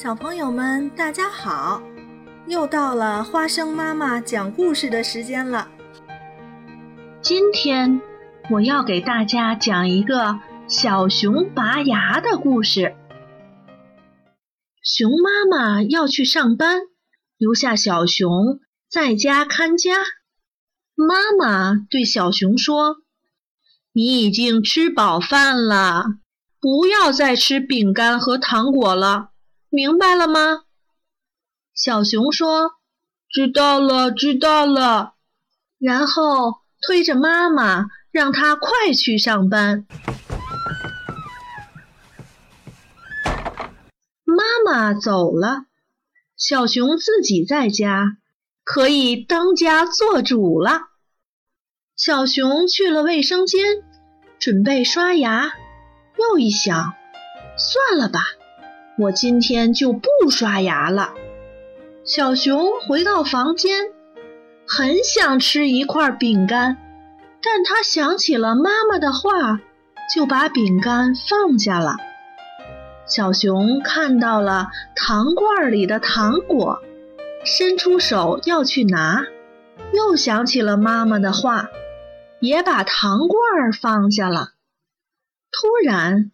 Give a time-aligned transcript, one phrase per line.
[0.00, 1.82] 小朋友们，大家好！
[2.46, 5.68] 又到了花生妈妈讲故事的时间了。
[7.20, 8.00] 今天
[8.48, 10.38] 我要给大家讲一个
[10.68, 12.94] 小熊拔牙的故事。
[14.84, 16.82] 熊妈妈要去上班，
[17.36, 19.96] 留下小熊在家看家。
[20.94, 22.98] 妈妈对小熊说
[23.92, 26.04] ：“你已经吃饱饭了，
[26.60, 29.30] 不要再吃饼干和糖果了。”
[29.70, 30.64] 明白了吗？
[31.74, 32.72] 小熊说
[33.28, 35.14] ：“知道了，知道了。”
[35.78, 39.86] 然后推着妈妈，让她快去上班。
[44.24, 45.66] 妈妈走了，
[46.36, 48.16] 小熊自己在家，
[48.64, 50.88] 可以当家做主了。
[51.94, 53.82] 小熊去了卫生间，
[54.38, 55.52] 准备刷牙，
[56.16, 56.94] 又一想，
[57.56, 58.37] 算了吧。
[58.98, 61.14] 我今天就不刷牙了。
[62.04, 63.92] 小熊回到房间，
[64.66, 66.76] 很想吃一块饼干，
[67.40, 69.60] 但他想起了妈妈的话，
[70.12, 71.96] 就把饼干放下了。
[73.06, 76.82] 小熊看到了糖罐里的糖果，
[77.44, 79.24] 伸出手要去拿，
[79.92, 81.68] 又想起了妈妈的话，
[82.40, 84.54] 也把糖罐放下了。
[85.52, 86.32] 突然，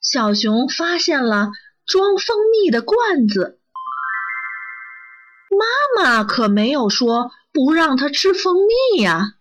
[0.00, 1.50] 小熊发现了。
[1.86, 3.60] 装蜂蜜的罐子，
[5.48, 9.34] 妈妈可没有说不让他吃蜂蜜呀。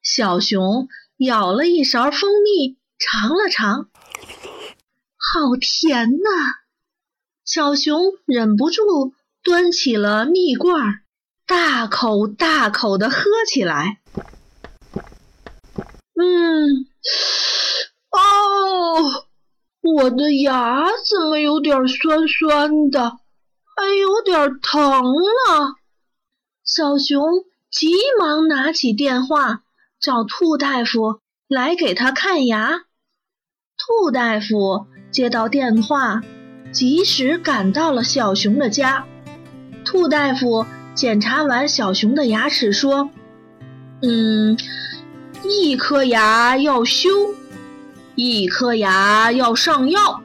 [0.00, 3.88] 小熊舀了一勺蜂蜜，尝了尝，
[5.18, 6.28] 好甜呐！
[7.44, 11.02] 小熊忍不住端起了蜜罐，
[11.44, 14.00] 大口大口的喝起来。
[16.14, 16.86] 嗯，
[18.10, 19.23] 哦。
[19.84, 23.18] 我的牙怎么有点酸酸的，
[23.76, 25.74] 还有点疼呢？
[26.64, 29.60] 小熊急忙拿起电话
[30.00, 32.84] 找兔大夫来给他看牙。
[33.76, 36.22] 兔大夫接到电话，
[36.72, 39.06] 及时赶到了小熊的家。
[39.84, 43.10] 兔大夫检查完小熊的牙齿，说
[44.00, 44.56] ：“嗯，
[45.44, 47.34] 一颗牙要修。”
[48.14, 50.22] 一颗牙要上药，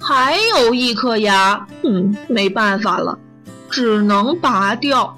[0.00, 3.18] 还有一颗牙，嗯，没办法了，
[3.70, 5.14] 只能拔掉。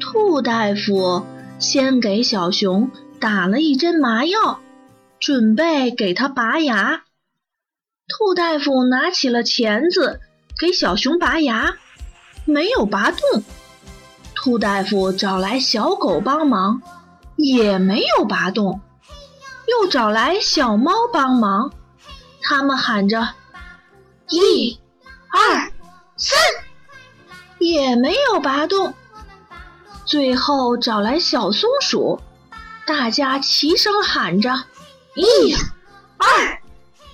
[0.00, 1.24] 兔大夫
[1.58, 4.58] 先给小熊打了一针麻药，
[5.20, 7.02] 准备给他拔牙。
[8.08, 10.20] 兔大夫拿起了钳子
[10.60, 11.76] 给小熊拔牙，
[12.44, 13.42] 没有拔动。
[14.34, 16.82] 兔大夫找来小狗帮忙，
[17.36, 18.80] 也没有拔动。
[19.66, 21.72] 又找来小猫帮忙，
[22.42, 23.34] 他们喊着
[24.28, 24.78] “一、
[25.30, 25.72] 二、
[26.16, 26.38] 三”，
[27.58, 28.94] 也没有拔动。
[30.04, 32.20] 最后找来小松鼠，
[32.86, 34.64] 大家齐声喊着
[35.16, 35.54] “一、
[36.18, 36.60] 二、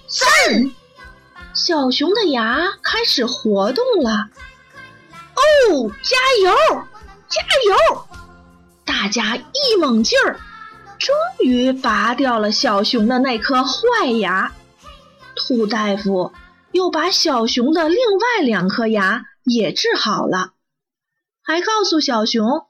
[0.08, 0.28] 三”，
[1.54, 4.28] 小熊的牙开始活动了。
[5.36, 6.52] 哦，加油，
[7.28, 8.06] 加油！
[8.84, 10.40] 大家一猛劲儿。
[11.00, 14.52] 终于拔掉了小熊的那颗坏牙，
[15.34, 16.30] 兔大夫
[16.72, 20.52] 又把小熊的另外两颗牙也治好了，
[21.42, 22.66] 还告诉小熊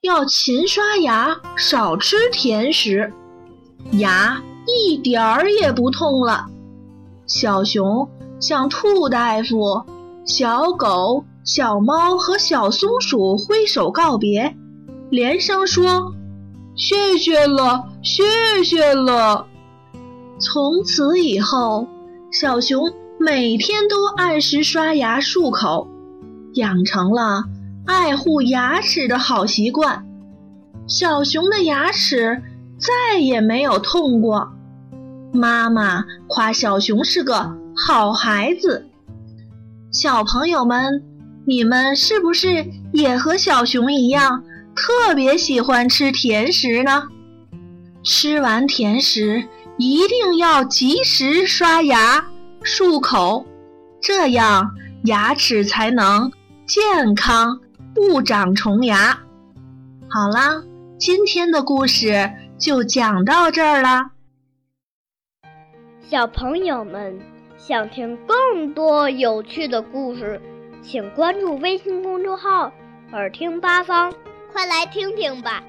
[0.00, 3.12] 要勤刷牙，少吃甜食，
[3.92, 6.46] 牙一点儿也不痛了。
[7.28, 9.86] 小熊向兔大夫、
[10.26, 14.56] 小狗、小猫和小松鼠挥手告别，
[15.10, 16.12] 连声说。
[16.78, 18.22] 谢谢了，谢
[18.64, 19.48] 谢了。
[20.38, 21.88] 从此以后，
[22.30, 25.88] 小熊每天都按时刷牙漱口，
[26.54, 27.42] 养成了
[27.84, 30.06] 爱护牙齿的好习惯。
[30.86, 32.40] 小熊的牙齿
[32.78, 34.52] 再也没有痛过。
[35.32, 38.86] 妈妈夸小熊是个好孩子。
[39.90, 41.02] 小朋友们，
[41.44, 44.44] 你们是不是也和小熊一样？
[44.78, 47.08] 特别喜欢吃甜食呢，
[48.04, 49.44] 吃完甜食
[49.76, 52.24] 一定要及时刷牙
[52.62, 53.44] 漱口，
[54.00, 54.70] 这样
[55.04, 56.30] 牙齿才能
[56.64, 57.58] 健康，
[57.92, 59.18] 不长虫牙。
[60.08, 60.62] 好啦，
[60.96, 64.12] 今天的故事就讲到这儿了。
[66.08, 67.18] 小朋友们
[67.56, 70.40] 想听更多有趣的故事，
[70.80, 72.72] 请关注微信公众号
[73.10, 74.14] “耳听八方”。
[74.52, 75.62] 快来听听吧。